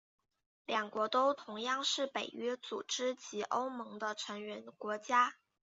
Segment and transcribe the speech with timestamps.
[0.65, 5.35] 两国都同样是北约组织及欧盟的成员国家。